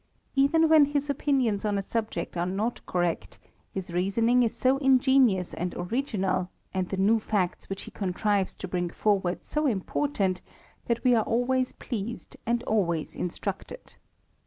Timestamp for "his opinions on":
0.85-1.77